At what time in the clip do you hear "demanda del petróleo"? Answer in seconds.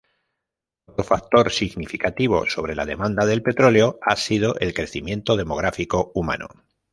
2.87-3.99